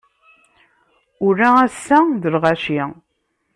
[1.27, 2.81] Ula ass-a d lɣaci.